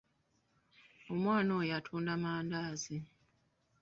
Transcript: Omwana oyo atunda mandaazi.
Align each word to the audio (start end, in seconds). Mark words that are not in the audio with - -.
Omwana 1.11 1.51
oyo 1.59 1.73
atunda 1.79 2.13
mandaazi. 2.23 2.97